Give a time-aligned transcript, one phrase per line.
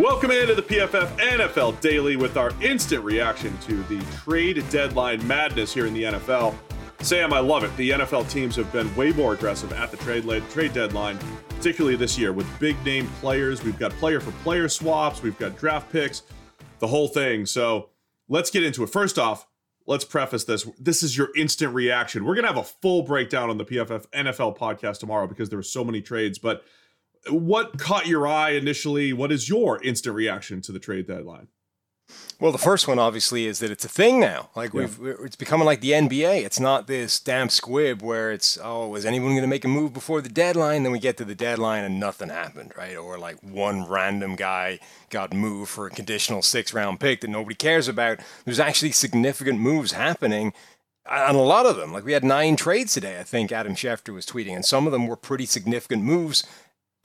[0.00, 5.74] Welcome into the PFF NFL Daily with our instant reaction to the trade deadline madness
[5.74, 6.54] here in the NFL.
[7.02, 7.76] Sam, I love it.
[7.76, 11.18] The NFL teams have been way more aggressive at the trade trade deadline,
[11.50, 13.62] particularly this year with big name players.
[13.62, 16.22] We've got player for player swaps, we've got draft picks,
[16.78, 17.44] the whole thing.
[17.44, 17.90] So
[18.26, 18.86] let's get into it.
[18.88, 19.46] First off,
[19.86, 20.66] let's preface this.
[20.78, 22.24] This is your instant reaction.
[22.24, 25.62] We're gonna have a full breakdown on the PFF NFL podcast tomorrow because there were
[25.62, 26.64] so many trades, but
[27.28, 29.12] what caught your eye initially?
[29.12, 31.48] What is your instant reaction to the trade deadline?
[32.40, 34.48] Well, the first one obviously is that it's a thing now.
[34.56, 34.80] Like yeah.
[34.80, 36.42] we've, it's becoming like the NBA.
[36.42, 39.92] It's not this damn squib where it's oh, is anyone going to make a move
[39.92, 40.82] before the deadline?
[40.82, 42.96] Then we get to the deadline and nothing happened, right?
[42.96, 44.78] Or like one random guy
[45.10, 48.20] got moved for a conditional six round pick that nobody cares about.
[48.44, 50.54] There's actually significant moves happening
[51.06, 51.92] on a lot of them.
[51.92, 54.92] Like we had nine trades today, I think Adam Schefter was tweeting, and some of
[54.92, 56.44] them were pretty significant moves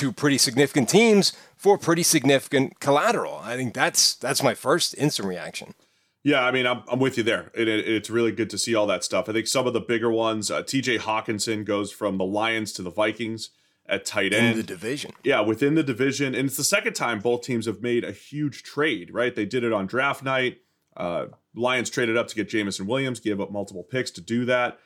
[0.00, 3.40] to pretty significant teams for pretty significant collateral.
[3.44, 5.74] I think that's that's my first instant reaction.
[6.22, 7.50] Yeah, I mean, I'm, I'm with you there.
[7.54, 9.28] It, it, it's really good to see all that stuff.
[9.28, 12.82] I think some of the bigger ones, uh, TJ Hockenson goes from the Lions to
[12.82, 13.50] the Vikings
[13.86, 14.52] at tight end.
[14.52, 15.12] In the division.
[15.24, 16.34] Yeah, within the division.
[16.34, 19.34] And it's the second time both teams have made a huge trade, right?
[19.34, 20.58] They did it on draft night.
[20.96, 24.78] Uh, Lions traded up to get Jameson Williams, gave up multiple picks to do that.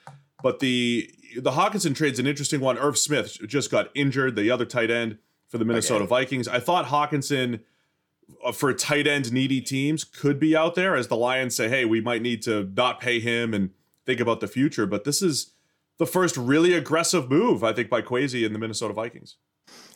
[0.45, 2.77] But the the Hockenson trade's an interesting one.
[2.77, 5.17] Irv Smith just got injured, the other tight end
[5.48, 6.11] for the Minnesota okay.
[6.11, 6.46] Vikings.
[6.46, 7.61] I thought Hockenson
[8.45, 11.86] uh, for tight end needy teams could be out there as the Lions say, hey,
[11.86, 13.70] we might need to not pay him and
[14.05, 14.85] think about the future.
[14.85, 15.52] But this is
[15.96, 19.36] the first really aggressive move, I think, by Kwesi and the Minnesota Vikings.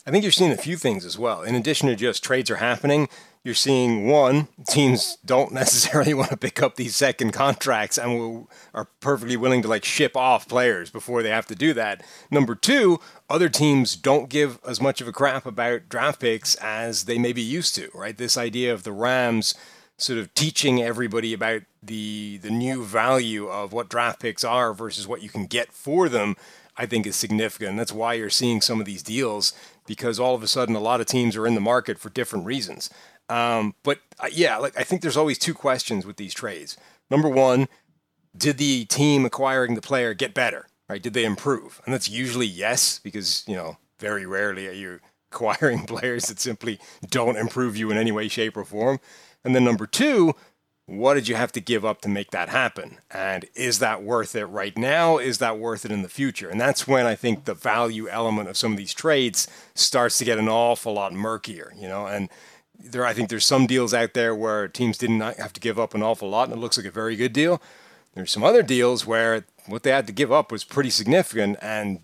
[0.07, 1.43] I think you're seeing a few things as well.
[1.43, 3.11] In addition to just trades are happening,
[3.45, 8.51] you're seeing one teams don't necessarily want to pick up these second contracts and will,
[8.75, 12.03] are perfectly willing to like ship off players before they have to do that.
[12.31, 13.01] Number two,
[13.31, 17.33] other teams don't give as much of a crap about draft picks as they may
[17.33, 17.91] be used to.
[17.95, 19.55] Right, this idea of the Rams
[19.97, 25.07] sort of teaching everybody about the the new value of what draft picks are versus
[25.07, 26.37] what you can get for them.
[26.81, 27.77] I think is significant.
[27.77, 29.53] That's why you're seeing some of these deals
[29.85, 32.47] because all of a sudden a lot of teams are in the market for different
[32.47, 32.89] reasons.
[33.29, 36.77] Um, but uh, yeah, like I think there's always two questions with these trades.
[37.11, 37.69] Number one,
[38.37, 40.67] did the team acquiring the player get better?
[40.89, 41.03] Right?
[41.03, 41.83] Did they improve?
[41.85, 45.01] And that's usually yes, because you know very rarely are you
[45.33, 46.79] acquiring players that simply
[47.11, 48.99] don't improve you in any way, shape, or form.
[49.45, 50.35] And then number two,
[50.87, 52.97] what did you have to give up to make that happen?
[53.11, 55.19] And is that worth it right now?
[55.19, 56.49] Is that worth it in the future?
[56.49, 60.25] And that's when I think the value element of some of these trades starts to
[60.25, 62.31] get an awful lot murkier, you know, and
[62.79, 65.95] there I think there's some deals out there where teams didn't have to give up
[65.95, 67.61] an awful lot and it looks like a very good deal.
[68.15, 72.01] There's some other deals where what they had to give up was pretty significant and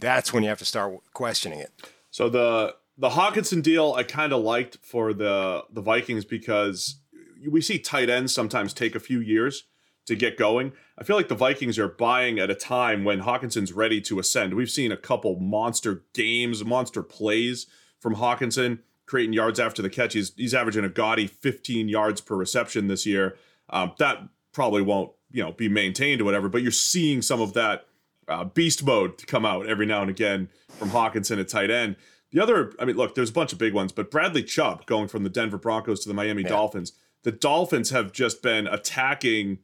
[0.00, 1.72] that's when you have to start questioning it.
[2.10, 7.00] So the the Hockenson deal I kind of liked for the the Vikings because
[7.48, 9.64] we see tight ends sometimes take a few years
[10.06, 10.72] to get going.
[10.98, 14.54] I feel like the Vikings are buying at a time when Hockenson's ready to ascend.
[14.54, 17.66] We've seen a couple monster games, monster plays
[18.00, 20.14] from Hockenson creating yards after the catch.
[20.14, 23.36] He's he's averaging a gaudy 15 yards per reception this year.
[23.70, 24.18] Um, that
[24.52, 27.86] probably won't you know be maintained or whatever, but you're seeing some of that
[28.28, 31.96] uh, beast mode come out every now and again from Hockenson at tight end.
[32.30, 35.06] The other, I mean, look, there's a bunch of big ones, but Bradley Chubb going
[35.06, 36.48] from the Denver Broncos to the Miami yeah.
[36.48, 36.92] Dolphins
[37.24, 39.58] the Dolphins have just been attacking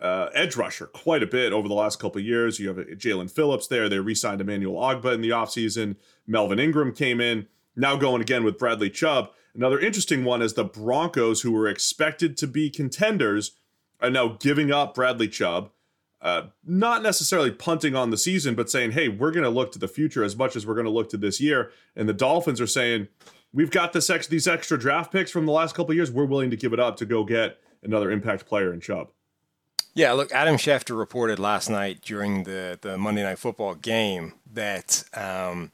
[0.00, 2.58] uh, edge rusher quite a bit over the last couple years.
[2.58, 3.88] You have Jaelan Phillips there.
[3.88, 5.96] They re signed Emmanuel Ogbah in the offseason.
[6.26, 7.46] Melvin Ingram came in.
[7.76, 9.30] Now going again with Bradley Chubb.
[9.54, 13.52] Another interesting one is the Broncos, who were expected to be contenders,
[14.00, 15.70] are now giving up Bradley Chubb.
[16.22, 19.78] Uh, not necessarily punting on the season, but saying, hey, we're going to look to
[19.78, 21.70] the future as much as we're going to look to this year.
[21.96, 23.08] And the Dolphins are saying,
[23.52, 26.10] we've got this ex- these extra draft picks from the last couple years.
[26.10, 29.08] We're willing to give it up to go get another impact player in Chubb.
[29.94, 35.02] Yeah, look, Adam Schefter reported last night during the, the Monday Night Football game that
[35.14, 35.72] um,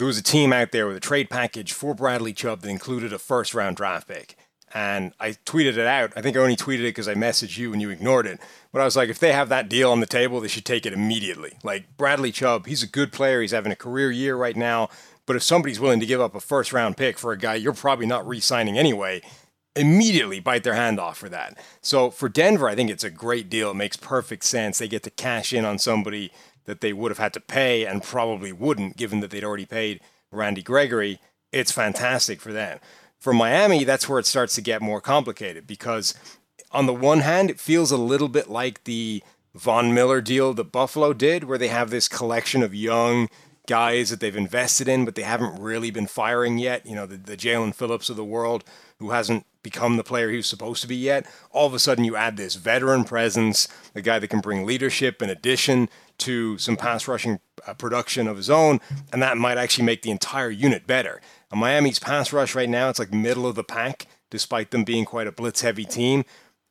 [0.00, 3.12] there was a team out there with a trade package for Bradley Chubb that included
[3.12, 4.34] a first round draft pick.
[4.72, 6.14] And I tweeted it out.
[6.16, 8.40] I think I only tweeted it because I messaged you and you ignored it.
[8.72, 10.86] But I was like, if they have that deal on the table, they should take
[10.86, 11.58] it immediately.
[11.62, 13.42] Like Bradley Chubb, he's a good player.
[13.42, 14.88] He's having a career year right now.
[15.26, 17.74] But if somebody's willing to give up a first round pick for a guy you're
[17.74, 19.20] probably not re signing anyway,
[19.76, 21.58] immediately bite their hand off for that.
[21.80, 23.70] So for Denver, I think it's a great deal.
[23.70, 24.78] It makes perfect sense.
[24.78, 26.32] They get to cash in on somebody
[26.64, 30.00] that they would have had to pay and probably wouldn't, given that they'd already paid
[30.30, 31.20] Randy Gregory.
[31.52, 32.78] It's fantastic for them.
[33.18, 36.14] For Miami, that's where it starts to get more complicated because,
[36.70, 39.22] on the one hand, it feels a little bit like the
[39.54, 43.28] Von Miller deal that Buffalo did, where they have this collection of young
[43.66, 46.86] guys that they've invested in, but they haven't really been firing yet.
[46.86, 48.64] You know, the, the Jaelan Phillips of the world,
[48.98, 51.26] who hasn't become the player he was supposed to be yet.
[51.50, 55.22] All of a sudden, you add this veteran presence, a guy that can bring leadership
[55.22, 58.80] in addition to some pass rushing uh, production of his own,
[59.12, 61.20] and that might actually make the entire unit better.
[61.52, 65.26] Miami's pass rush right now, it's like middle of the pack, despite them being quite
[65.26, 66.24] a blitz heavy team.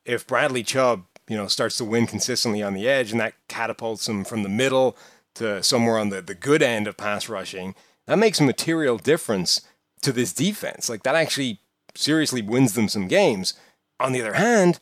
[0.05, 4.07] If Bradley Chubb, you know, starts to win consistently on the edge and that catapults
[4.07, 4.97] him from the middle
[5.35, 7.75] to somewhere on the, the good end of pass rushing,
[8.07, 9.61] that makes a material difference
[10.01, 10.89] to this defense.
[10.89, 11.59] Like that actually
[11.99, 13.53] seriously wins them some games.
[13.99, 14.79] On the other hand,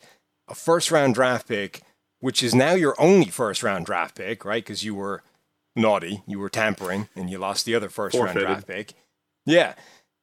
[0.48, 1.82] a first round draft pick,
[2.20, 4.64] which is now your only first round draft pick, right?
[4.64, 5.22] Because you were
[5.76, 8.42] naughty, you were tampering, and you lost the other first Forfeited.
[8.42, 8.94] round draft pick.
[9.44, 9.74] Yeah.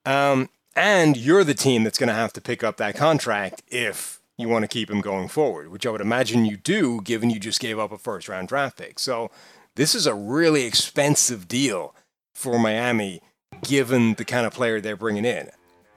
[0.05, 4.19] Um, and you're the team that's going to have to pick up that contract if
[4.37, 7.39] you want to keep him going forward, which I would imagine you do, given you
[7.39, 8.99] just gave up a first round draft pick.
[8.99, 9.31] So
[9.75, 11.95] this is a really expensive deal
[12.33, 13.21] for Miami,
[13.63, 15.49] given the kind of player they're bringing in.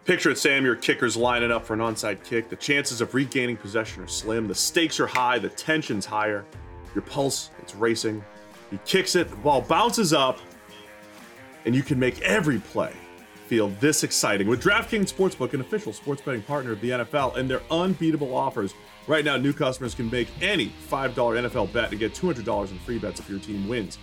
[0.09, 2.49] Picture it, Sam, your kicker's lining up for an onside kick.
[2.49, 4.49] The chances of regaining possession are slim.
[4.49, 5.39] The stakes are high.
[5.39, 6.47] The tension's higher.
[6.95, 8.25] Your pulse, it's racing.
[8.71, 10.39] He kicks it, the ball bounces up,
[11.67, 12.95] and you can make every play
[13.49, 17.51] feel this exciting with DraftKings Sportsbook, an official sports betting partner of the NFL, and
[17.51, 18.73] their unbeatable offers.
[19.09, 22.99] Right now, new customers can make any $5 NFL bet and get $200 in free
[22.99, 23.99] bets if your team wins.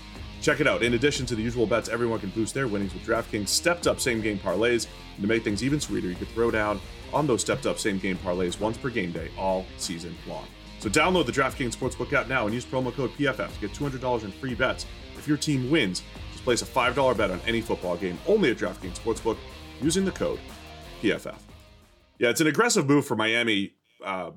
[0.45, 0.83] Check it out.
[0.83, 3.99] In addition to the usual bets, everyone can boost their winnings with DraftKings stepped up
[3.99, 4.85] same game parlays.
[5.15, 6.79] And to make things even sweeter, you can throw down
[7.11, 10.45] on those stepped up same game parlays once per game day all season long.
[10.77, 14.23] So download the DraftKings Sportsbook app now and use promo code PFF to get $200
[14.23, 14.85] in free bets
[15.17, 18.57] if your team wins just Place a $5 bet on any football game only at
[18.57, 19.37] DraftKings Sportsbook
[19.81, 20.39] using the code
[21.01, 21.39] PFF.
[22.19, 23.73] Yeah, it's an aggressive move for Miami.
[24.05, 24.29] Uh,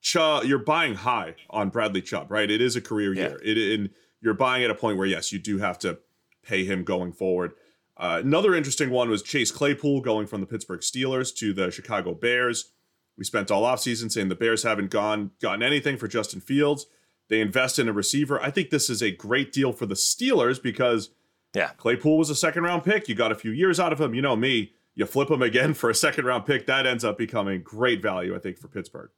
[0.00, 2.50] Chubb, you're buying high on Bradley Chubb, right?
[2.50, 3.28] It is a career yeah.
[3.28, 3.40] year.
[3.44, 5.98] It, and you're buying at a point where, yes, you do have to
[6.42, 7.52] pay him going forward.
[7.96, 12.14] Uh, another interesting one was Chase Claypool going from the Pittsburgh Steelers to the Chicago
[12.14, 12.72] Bears.
[13.18, 16.86] We spent all offseason saying the Bears haven't gone gotten anything for Justin Fields.
[17.28, 18.42] They invest in a receiver.
[18.42, 21.10] I think this is a great deal for the Steelers because
[21.54, 21.72] yeah.
[21.76, 23.08] Claypool was a second round pick.
[23.08, 24.14] You got a few years out of him.
[24.14, 26.66] You know me, you flip him again for a second round pick.
[26.66, 29.10] That ends up becoming great value, I think, for Pittsburgh.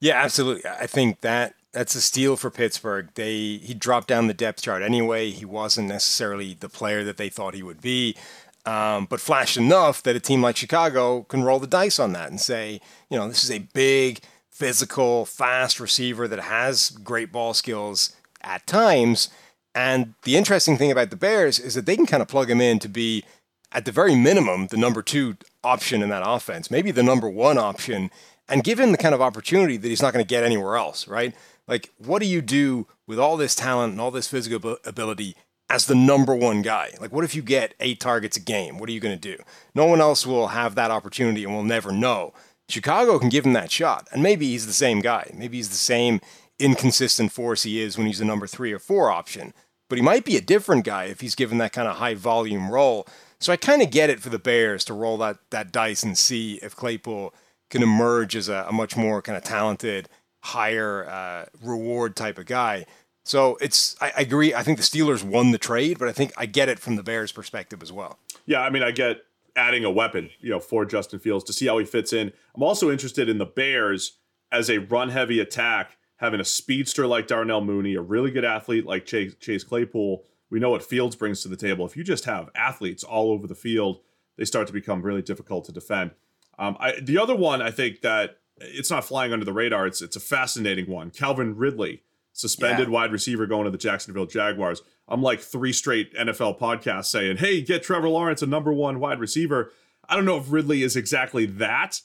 [0.00, 0.68] Yeah, absolutely.
[0.70, 3.08] I think that that's a steal for Pittsburgh.
[3.14, 5.30] They he dropped down the depth chart anyway.
[5.30, 8.16] He wasn't necessarily the player that they thought he would be,
[8.64, 12.30] um, but flashed enough that a team like Chicago can roll the dice on that
[12.30, 12.80] and say,
[13.10, 18.66] you know, this is a big, physical, fast receiver that has great ball skills at
[18.66, 19.28] times
[19.74, 22.60] and the interesting thing about the Bears is that they can kind of plug him
[22.60, 23.24] in to be,
[23.72, 27.58] at the very minimum, the number two option in that offense, maybe the number one
[27.58, 28.10] option,
[28.48, 31.08] and give him the kind of opportunity that he's not going to get anywhere else,
[31.08, 31.34] right?
[31.66, 35.36] Like, what do you do with all this talent and all this physical ability
[35.70, 36.94] as the number one guy?
[37.00, 38.78] Like, what if you get eight targets a game?
[38.78, 39.42] What are you going to do?
[39.74, 42.34] No one else will have that opportunity and we'll never know.
[42.68, 45.30] Chicago can give him that shot, and maybe he's the same guy.
[45.34, 46.20] Maybe he's the same
[46.58, 49.52] inconsistent force he is when he's the number three or four option
[49.88, 52.70] but he might be a different guy if he's given that kind of high volume
[52.70, 53.06] role.
[53.38, 56.16] So I kind of get it for the Bears to roll that that dice and
[56.16, 57.34] see if Claypool
[57.70, 60.08] can emerge as a, a much more kind of talented,
[60.44, 62.86] higher uh, reward type of guy.
[63.24, 64.54] So it's I, I, agree.
[64.54, 67.02] I think the Steelers won the trade, but I think I get it from the
[67.02, 68.18] Bears' perspective as well.
[68.46, 69.22] Yeah, I mean, I get
[69.56, 72.32] adding a weapon, you know, for Justin Fields to see how he fits in.
[72.54, 74.18] I'm also interested in the Bears
[74.52, 78.86] as a run heavy attack having a speedster like Darnell Mooney, a really good athlete
[78.86, 81.84] like Chase, Chase Claypool, we know what Fields brings to the table.
[81.84, 84.00] If you just have athletes all over the field,
[84.36, 86.12] they start to become really difficult to defend.
[86.58, 89.86] Um, I, the other one, I think that it's not flying under the radar.
[89.86, 91.10] It's it's a fascinating one.
[91.10, 92.94] Calvin Ridley, suspended yeah.
[92.94, 94.82] wide receiver going to the Jacksonville Jaguars.
[95.08, 99.20] I'm like three straight NFL podcasts saying, "Hey, get Trevor Lawrence a number one wide
[99.20, 99.72] receiver."
[100.08, 102.02] I don't know if Ridley is exactly that,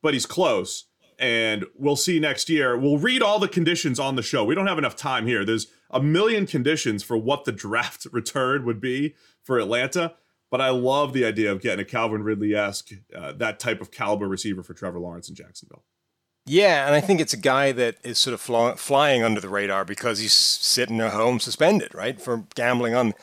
[0.00, 0.86] but he's close
[1.18, 2.76] and we'll see next year.
[2.76, 4.44] We'll read all the conditions on the show.
[4.44, 5.44] We don't have enough time here.
[5.44, 10.14] There's a million conditions for what the draft return would be for Atlanta.
[10.50, 13.90] But I love the idea of getting a Calvin Ridley esque, uh, that type of
[13.90, 15.84] caliber receiver for Trevor Lawrence in Jacksonville.
[16.44, 19.48] Yeah, and I think it's a guy that is sort of fly, flying under the
[19.48, 23.14] radar because he's sitting at home suspended, right, for gambling on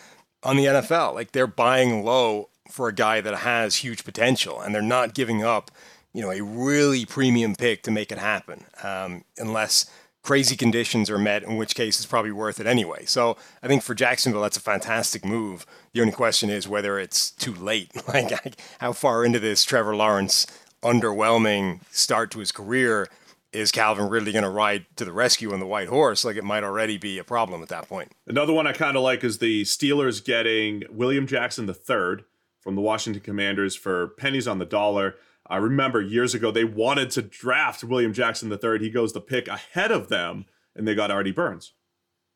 [0.42, 1.16] on the NFL.
[1.16, 5.44] Like they're buying low for a guy that has huge potential, and they're not giving
[5.44, 5.70] up,
[6.14, 9.90] you know, a really premium pick to make it happen, um, unless
[10.22, 13.04] crazy conditions are met, in which case it's probably worth it anyway.
[13.06, 15.66] So I think for Jacksonville, that's a fantastic move.
[15.94, 17.92] The only question is whether it's too late.
[18.08, 20.46] like how far into this Trevor Lawrence
[20.84, 23.08] underwhelming start to his career
[23.52, 26.24] is Calvin Ridley going to ride to the rescue on the white horse?
[26.24, 28.12] Like it might already be a problem at that point.
[28.28, 32.24] Another one I kind of like is the Steelers getting William Jackson III
[32.60, 35.16] from the Washington Commanders for pennies on the dollar.
[35.48, 38.80] I remember years ago they wanted to draft William Jackson III.
[38.80, 40.46] He goes the pick ahead of them,
[40.76, 41.74] and they got Artie Burns.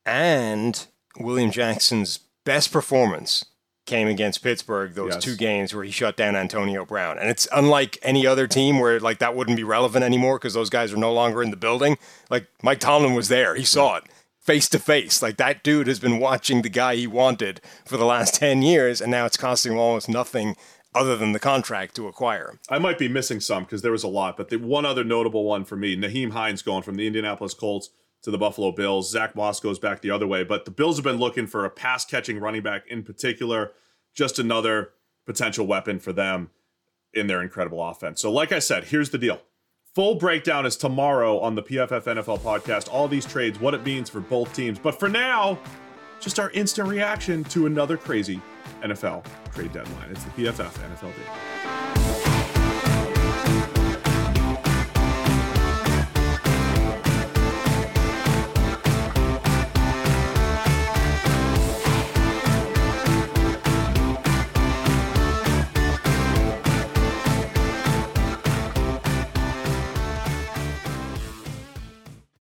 [0.05, 0.87] And
[1.19, 3.45] William Jackson's best performance
[3.85, 5.23] came against Pittsburgh those yes.
[5.23, 7.17] two games where he shut down Antonio Brown.
[7.17, 10.69] And it's unlike any other team where like that wouldn't be relevant anymore because those
[10.69, 11.97] guys are no longer in the building.
[12.29, 13.55] Like Mike Tomlin was there.
[13.55, 14.03] He saw it
[14.39, 15.21] face to face.
[15.21, 19.01] Like that dude has been watching the guy he wanted for the last 10 years
[19.01, 20.55] and now it's costing him almost nothing
[20.95, 22.59] other than the contract to acquire.
[22.69, 25.43] I might be missing some because there was a lot, but the one other notable
[25.43, 27.89] one for me, Nyheim Hines going from the Indianapolis Colts
[28.23, 29.11] to the Buffalo Bills.
[29.11, 31.69] Zach Moss goes back the other way, but the Bills have been looking for a
[31.69, 33.71] pass catching running back in particular,
[34.13, 34.91] just another
[35.25, 36.49] potential weapon for them
[37.13, 38.21] in their incredible offense.
[38.21, 39.41] So, like I said, here's the deal.
[39.93, 42.91] Full breakdown is tomorrow on the PFF NFL podcast.
[42.91, 44.79] All these trades, what it means for both teams.
[44.79, 45.59] But for now,
[46.19, 48.41] just our instant reaction to another crazy
[48.81, 50.09] NFL trade deadline.
[50.09, 52.32] It's the PFF NFL Day.